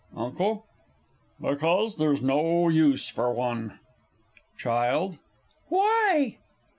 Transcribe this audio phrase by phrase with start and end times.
[0.15, 0.65] UNCLE.
[1.39, 3.77] Because there's no use for one.
[4.57, 5.19] CHILD.
[5.69, 6.39] Why?